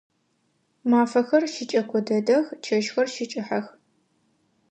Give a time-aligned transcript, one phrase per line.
[0.89, 3.65] Мафэхэр щыкӏэко дэдэх, чэщхэр щыкӏыхьэх.